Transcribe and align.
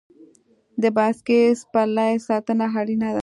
د 0.81 0.83
بایسکل 0.95 1.43
سپرلۍ 1.61 2.13
ساتنه 2.27 2.65
اړینه 2.79 3.09
ده. 3.15 3.19